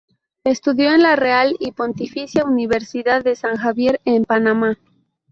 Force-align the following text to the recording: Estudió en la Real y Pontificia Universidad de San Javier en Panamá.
Estudió 0.43 0.91
en 0.95 1.03
la 1.03 1.15
Real 1.15 1.55
y 1.59 1.73
Pontificia 1.73 2.43
Universidad 2.43 3.23
de 3.23 3.35
San 3.35 3.57
Javier 3.57 4.01
en 4.03 4.25
Panamá. 4.25 4.79